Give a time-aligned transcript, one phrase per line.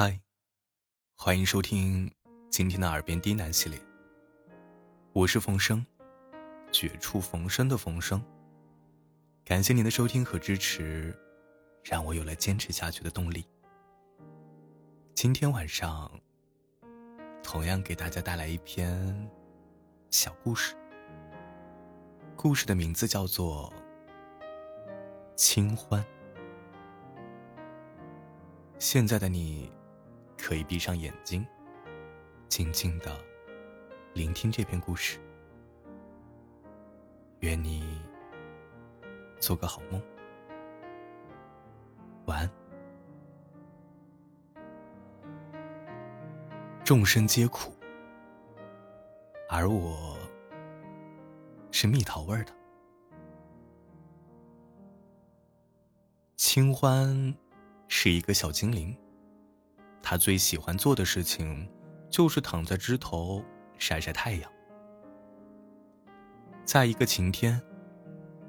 [0.00, 0.20] 嗨，
[1.16, 2.08] 欢迎收听
[2.52, 3.76] 今天的耳边低喃系列。
[5.12, 5.84] 我是冯生，
[6.70, 8.24] 绝处逢生的冯生。
[9.44, 11.12] 感谢您的收听和支持，
[11.82, 13.44] 让我有了坚持下去的动力。
[15.16, 16.08] 今天晚上，
[17.42, 19.28] 同样给大家带来一篇
[20.10, 20.76] 小故事。
[22.36, 23.72] 故事的名字叫做
[25.34, 26.00] 《清欢》。
[28.78, 29.76] 现在的你。
[30.38, 31.46] 可以闭上眼睛，
[32.48, 33.14] 静静的
[34.14, 35.18] 聆听这篇故事。
[37.40, 38.00] 愿你
[39.38, 40.00] 做个好梦，
[42.26, 42.50] 晚安。
[46.84, 47.74] 众生皆苦，
[49.50, 50.16] 而我
[51.70, 52.52] 是蜜桃味的。
[56.36, 57.34] 清欢
[57.88, 58.96] 是一个小精灵。
[60.10, 61.68] 他最喜欢做的事情，
[62.08, 63.44] 就是躺在枝头
[63.76, 64.50] 晒晒太阳。
[66.64, 67.60] 在一个晴天，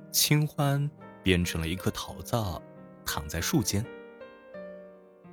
[0.10, 0.90] 清欢
[1.22, 2.34] 变成了一颗桃子，
[3.06, 3.86] 躺在树间。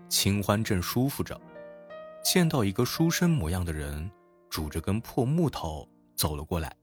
[0.08, 1.40] 清欢正舒服着，
[2.24, 4.10] 见到一个书生模样的人，
[4.50, 6.76] 拄着根破木头走了过来。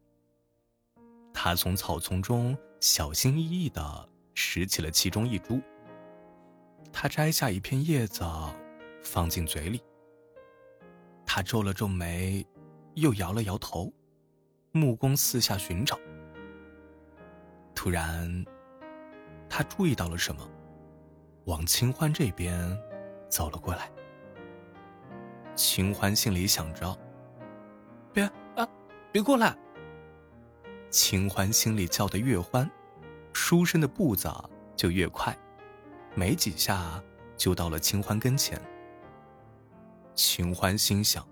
[1.34, 5.62] 他从草丛中小心翼翼地拾起了其中一株。
[6.94, 8.24] 他摘下一片叶子。
[9.04, 9.82] 放进嘴里。
[11.26, 12.46] 他皱了皱眉，
[12.96, 13.92] 又摇了摇头，
[14.72, 16.00] 目光四下寻找。
[17.76, 18.46] 突然，
[19.50, 20.48] 他注意到了什么，
[21.46, 22.78] 往清欢这边
[23.30, 23.92] 走了过来。
[25.56, 26.98] 清欢心里想着
[28.14, 28.24] ：“别
[28.56, 28.68] 啊，
[29.12, 29.56] 别过来！”
[30.90, 32.70] 清欢心里叫得越欢，
[33.34, 34.32] 书生的步子
[34.76, 35.36] 就越快，
[36.16, 37.04] 没几下
[37.36, 38.62] 就到了清欢跟前。
[40.16, 41.28] 秦欢心想：“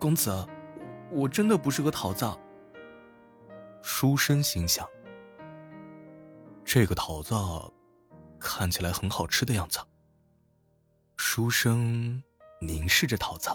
[0.00, 0.46] 公子，
[1.10, 2.26] 我真的不是个桃子。”
[3.82, 4.88] 书生心想
[6.64, 7.34] ：“这个桃子
[8.38, 9.78] 看起来很好吃的样子。”
[11.16, 12.22] 书生
[12.60, 13.50] 凝视着桃子。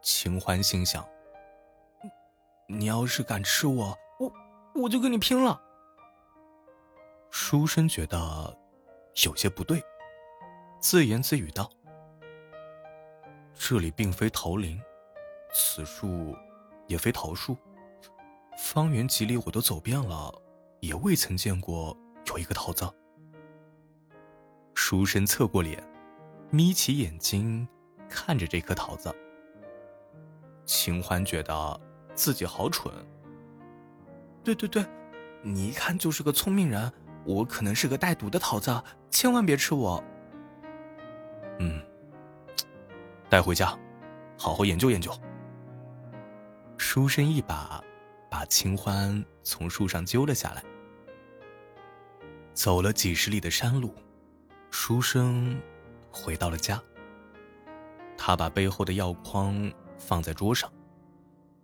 [0.00, 1.06] 秦欢心想
[2.68, 4.32] ：“你要是敢吃我，我
[4.82, 5.60] 我就跟你拼了。”
[7.30, 8.58] 书生觉得
[9.24, 9.82] 有些不对，
[10.80, 11.70] 自言自语道。
[13.58, 14.80] 这里并非桃林，
[15.52, 16.34] 此树
[16.86, 17.56] 也非桃树，
[18.56, 20.32] 方圆几里我都走遍了，
[20.80, 21.94] 也未曾见过
[22.28, 22.88] 有一个桃子。
[24.74, 25.82] 书生侧过脸，
[26.50, 27.66] 眯起眼睛
[28.08, 29.14] 看着这颗桃子。
[30.64, 31.80] 秦欢觉得
[32.14, 32.94] 自己好蠢。
[34.44, 34.86] 对对对，
[35.42, 36.90] 你一看就是个聪明人，
[37.26, 40.02] 我可能是个带毒的桃子，千万别吃我。
[41.58, 41.82] 嗯。
[43.28, 43.78] 带回家，
[44.38, 45.12] 好好研究研究。
[46.78, 47.82] 书生一把
[48.30, 50.64] 把清欢从树上揪了下来。
[52.54, 53.94] 走了几十里的山路，
[54.70, 55.60] 书生
[56.10, 56.82] 回到了家。
[58.16, 60.72] 他把背后的药筐放在桌上，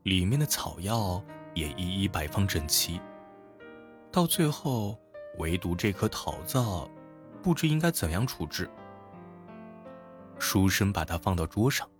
[0.02, 3.00] 里面的草药也一一摆放整齐。
[4.12, 4.98] 到最后，
[5.38, 6.62] 唯独这颗桃子，
[7.42, 8.70] 不知应该怎样处置。
[10.44, 11.90] 书生把它放到桌上，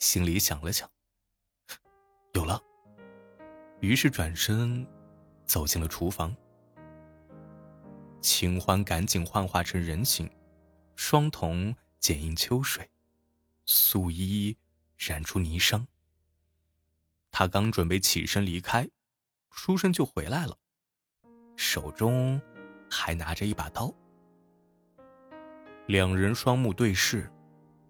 [0.00, 0.90] 心里想了想，
[2.32, 2.60] 有了。
[3.80, 4.84] 于是转身
[5.46, 6.34] 走进了厨房。
[8.20, 10.28] 秦欢赶紧幻化成人形，
[10.96, 12.90] 双瞳剪映秋水，
[13.66, 14.56] 素衣
[14.98, 15.86] 染出霓裳。
[17.30, 18.86] 他刚准备起身离开，
[19.52, 20.58] 书生就回来了，
[21.56, 22.38] 手中
[22.90, 23.94] 还拿着一把刀。
[25.86, 27.30] 两人双目对视。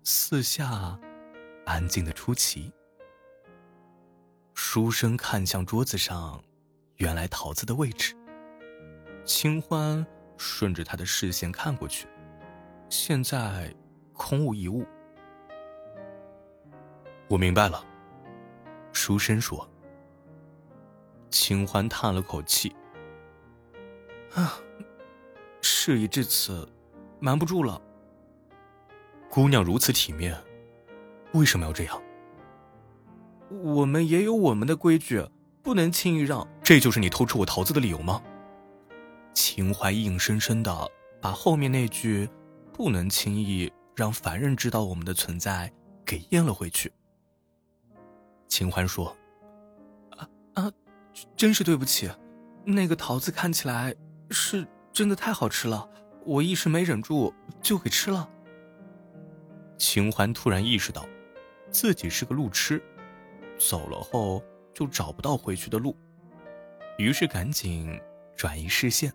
[0.06, 0.98] 四下
[1.64, 2.70] 安静的出奇。
[4.52, 6.44] 书生看向桌子上
[6.96, 8.14] 原来桃子的位置，
[9.24, 10.06] 清欢
[10.36, 12.06] 顺着他的视线看过去，
[12.90, 13.74] 现在
[14.12, 14.84] 空无一物。
[17.26, 17.82] 我明白了，
[18.92, 19.66] 书生说。
[21.30, 22.76] 清欢叹了口气
[24.36, 24.60] ：“啊，
[25.62, 26.68] 事已至此，
[27.20, 27.80] 瞒不住了。”
[29.34, 30.32] 姑娘如此体面，
[31.32, 32.00] 为什么要这样？
[33.64, 35.26] 我们也有我们的规矩，
[35.60, 36.46] 不能轻易让。
[36.62, 38.22] 这就是你偷吃我桃子的理由吗？
[39.32, 40.88] 秦淮硬生生的
[41.20, 42.28] 把后面那句
[42.72, 45.68] “不能轻易让凡人知道我们的存在”
[46.06, 46.92] 给咽了回去。
[48.46, 49.16] 秦欢说
[50.16, 50.72] ：“啊啊，
[51.36, 52.08] 真是对不起，
[52.64, 53.92] 那个桃子看起来
[54.30, 55.88] 是真的太好吃了，
[56.24, 58.30] 我一时没忍住就给吃了。”
[59.76, 61.06] 秦欢突然意识到，
[61.70, 62.82] 自己是个路痴，
[63.58, 64.42] 走了后
[64.72, 65.96] 就找不到回去的路，
[66.98, 68.00] 于是赶紧
[68.36, 69.12] 转移视线。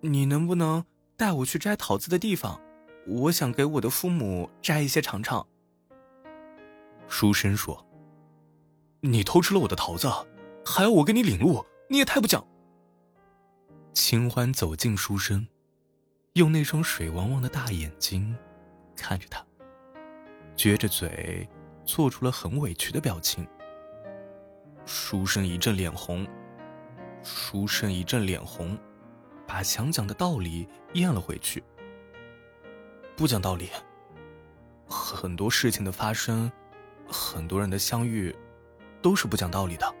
[0.00, 0.84] 你能不能
[1.16, 2.60] 带我去摘桃子的地方？
[3.06, 5.46] 我想给我的父母摘一些尝尝。
[7.06, 7.86] 书生说
[9.00, 10.08] ：“你偷吃了我的桃子，
[10.64, 11.64] 还要我给你领路？
[11.88, 12.46] 你也太不讲。”
[13.92, 15.46] 秦欢走近书生，
[16.32, 18.34] 用那双水汪汪的大眼睛
[18.96, 19.44] 看着他，
[20.56, 21.48] 撅着嘴，
[21.84, 23.46] 做出了很委屈的表情。
[24.86, 26.26] 书生一阵脸红，
[27.22, 28.78] 书生一阵脸红，
[29.46, 31.62] 把想讲的道理咽了回去。
[33.16, 33.70] 不讲道理。
[34.86, 36.52] 很多事情的发生，
[37.08, 38.34] 很多人的相遇，
[39.00, 39.94] 都是不讲道理的。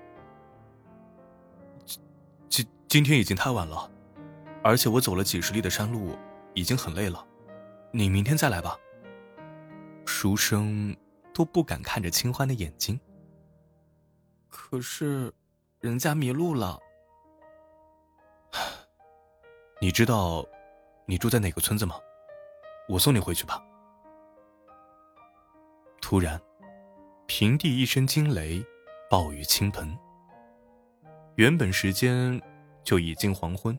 [2.48, 3.90] 今今天已经太晚了，
[4.62, 6.18] 而且我走了几十里的山路，
[6.52, 7.26] 已经很累了。
[7.90, 8.76] 你明天再来吧。
[10.04, 10.96] 书生
[11.32, 12.98] 都不敢看着清欢的眼睛。
[14.48, 15.32] 可是，
[15.80, 16.78] 人家迷路了。
[19.80, 20.46] 你知道，
[21.06, 21.96] 你住在哪个村子吗？
[22.88, 23.62] 我送你回去吧。
[26.00, 26.40] 突然，
[27.26, 28.64] 平地一声惊雷，
[29.10, 29.98] 暴雨倾盆。
[31.36, 32.40] 原本时间
[32.84, 33.76] 就已经黄昏，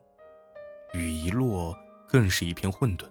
[0.93, 1.73] 雨一落，
[2.07, 3.09] 更是一片混沌。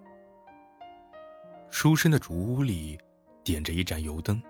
[1.70, 2.98] 书生的竹屋里
[3.44, 4.42] 点着一盏油灯，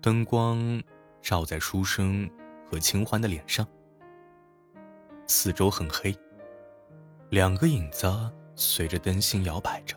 [0.00, 0.82] 灯光
[1.20, 2.28] 照在书生
[2.66, 3.68] 和清欢的脸上，
[5.26, 6.16] 四周很黑，
[7.28, 8.08] 两个影子
[8.56, 9.94] 随着灯芯摇摆着。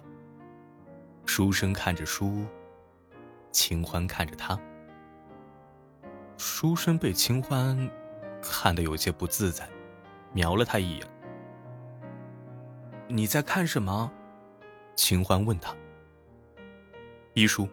[1.25, 2.45] 书生看着书，
[3.49, 4.59] 清欢看着他。
[6.37, 7.89] 书生被清欢
[8.41, 9.69] 看得有些不自在，
[10.33, 11.07] 瞄了他一眼。
[13.07, 14.11] 你在看什么？
[14.97, 15.73] 清欢问他。
[17.33, 17.69] 医书。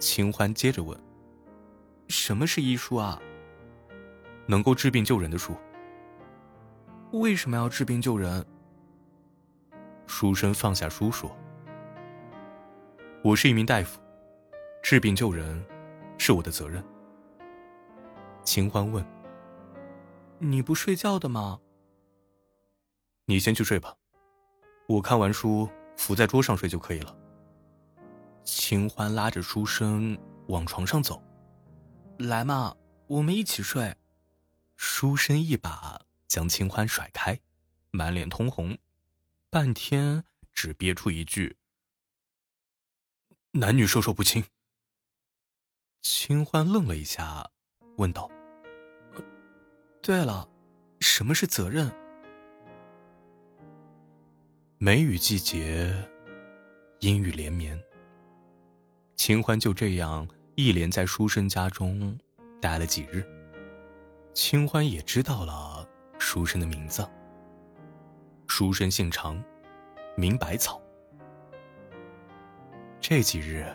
[0.00, 0.98] 秦欢接着问
[2.08, 3.20] ：“什么是医书啊？”
[4.48, 5.54] 能够治病救人的书。
[7.12, 8.44] 为什么要治病救人？
[10.06, 11.30] 书生放下书说。
[13.22, 14.00] 我是一名大夫，
[14.82, 15.62] 治病救人
[16.16, 16.82] 是我的责任。
[18.42, 19.04] 秦欢问
[20.40, 21.60] ：“你不睡觉的吗？”
[23.26, 23.94] 你先去睡吧，
[24.88, 27.14] 我看完书伏在桌上睡就可以了。
[28.52, 30.18] 秦欢拉着书生
[30.48, 31.22] 往床上走，
[32.18, 32.76] 来嘛，
[33.06, 33.96] 我们一起睡。
[34.76, 37.38] 书生一把将秦欢甩开，
[37.92, 38.76] 满脸通红，
[39.50, 41.56] 半天只憋出一句。
[43.52, 44.42] 男女授受不亲。
[46.02, 47.48] 清欢愣了一下，
[47.98, 48.28] 问道
[50.02, 50.48] ：“对了，
[50.98, 51.88] 什么是责任？”
[54.78, 55.94] 梅雨季节，
[56.98, 57.80] 阴雨连绵。
[59.20, 62.18] 清欢就这样一连在书生家中
[62.58, 63.22] 待了几日。
[64.32, 65.86] 清欢也知道了
[66.18, 67.06] 书生的名字。
[68.46, 69.38] 书生姓常，
[70.16, 70.80] 名百草。
[72.98, 73.66] 这几日，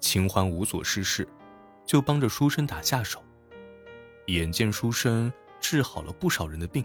[0.00, 1.28] 清欢无所事事，
[1.86, 3.22] 就帮着书生打下手。
[4.26, 6.84] 眼见书生治好了不少人的病。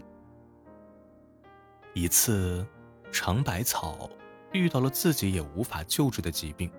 [1.94, 2.64] 一次，
[3.10, 4.08] 常百草
[4.52, 6.70] 遇到了自己也无法救治的疾病，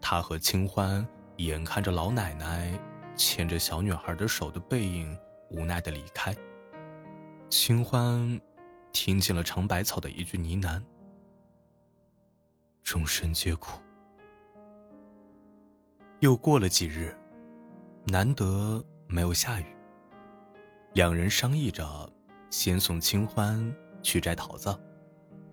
[0.00, 2.78] 他和清欢眼看着老奶奶
[3.16, 5.18] 牵着小女孩的手的背影，
[5.50, 6.34] 无奈的离开。
[7.48, 8.40] 清欢
[8.92, 10.82] 听见了长百草的一句呢喃。
[12.82, 13.80] 众生皆苦。
[16.20, 17.16] 又过了几日，
[18.04, 19.66] 难得没有下雨。
[20.94, 22.10] 两人商议着，
[22.48, 24.74] 先送清欢去摘桃子，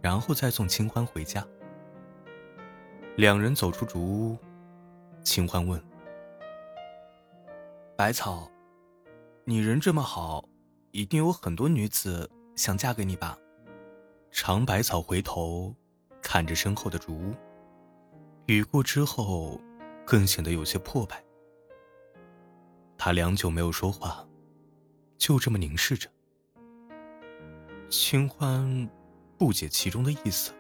[0.02, 1.46] 然后再送清欢回家。
[3.16, 4.38] 两人走出竹屋，
[5.24, 5.80] 清欢问
[7.96, 8.50] ：“百草，
[9.46, 10.44] 你人这么好，
[10.92, 13.38] 一定有很多女子想嫁给你吧？”
[14.32, 15.74] 长百草回头。
[16.26, 17.36] 看着身后的竹屋，
[18.46, 19.60] 雨过之后，
[20.06, 21.22] 更显得有些破败。
[22.98, 24.26] 他良久没有说话，
[25.18, 26.10] 就这么凝视着。
[27.90, 28.90] 清欢
[29.38, 30.54] 不解其中的意思，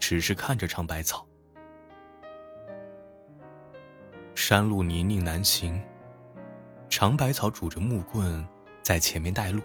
[0.00, 1.25] 只是看着长百草。
[4.36, 5.82] 山路泥泞难行，
[6.90, 8.46] 长百草拄着木棍
[8.82, 9.62] 在前面带路，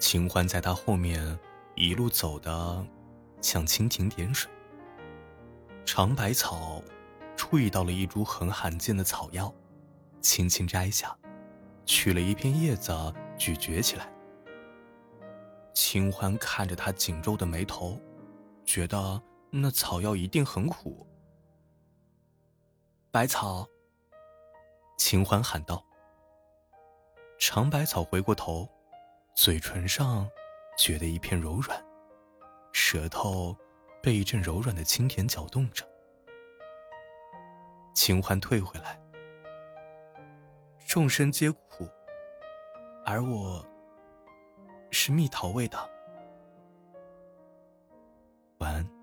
[0.00, 1.38] 清欢在他后面
[1.76, 2.86] 一路走的。
[3.40, 4.50] 像蜻蜓点水。
[5.84, 6.82] 长百草
[7.36, 9.54] 注意到了一株很罕见的草药，
[10.20, 11.16] 轻轻摘下，
[11.84, 12.92] 取了一片叶子
[13.38, 14.12] 咀嚼起来。
[15.72, 18.00] 清欢看着他紧皱的眉头，
[18.64, 21.06] 觉得那草药一定很苦。
[23.16, 23.66] 百草，
[24.98, 25.82] 秦欢喊道。
[27.38, 28.68] 长百草回过头，
[29.34, 30.28] 嘴唇上
[30.76, 31.82] 觉得一片柔软，
[32.72, 33.56] 舌头
[34.02, 35.82] 被一阵柔软的清甜搅动着。
[37.94, 39.00] 秦欢退回来，
[40.86, 41.88] 众生皆苦，
[43.06, 43.66] 而我
[44.90, 45.90] 是蜜桃味的。
[48.58, 48.95] 晚安。